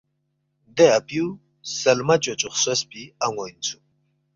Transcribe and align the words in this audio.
“دے 0.75 0.85
اپیُو 0.99 1.25
سلمہ 1.79 2.15
چوچو 2.23 2.49
خسوسپی 2.53 3.03
ان٘و 3.25 3.43
اِنسُوک 3.47 3.83